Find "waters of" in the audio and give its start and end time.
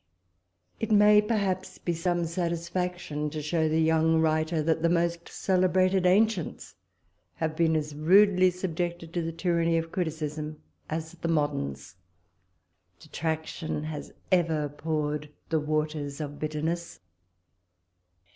15.59-16.39